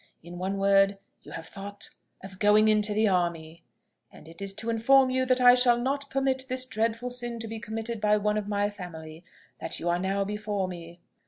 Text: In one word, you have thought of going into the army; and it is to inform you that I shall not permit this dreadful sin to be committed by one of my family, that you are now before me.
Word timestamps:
In 0.23 0.39
one 0.39 0.57
word, 0.57 0.97
you 1.21 1.33
have 1.33 1.45
thought 1.49 1.91
of 2.23 2.39
going 2.39 2.67
into 2.69 2.91
the 2.91 3.07
army; 3.07 3.63
and 4.11 4.27
it 4.27 4.41
is 4.41 4.55
to 4.55 4.71
inform 4.71 5.11
you 5.11 5.27
that 5.27 5.39
I 5.39 5.53
shall 5.53 5.77
not 5.79 6.09
permit 6.09 6.45
this 6.49 6.65
dreadful 6.65 7.11
sin 7.11 7.37
to 7.37 7.47
be 7.47 7.59
committed 7.59 8.01
by 8.01 8.17
one 8.17 8.39
of 8.39 8.47
my 8.47 8.71
family, 8.71 9.23
that 9.59 9.79
you 9.79 9.89
are 9.89 9.99
now 9.99 10.23
before 10.23 10.67
me. 10.67 11.01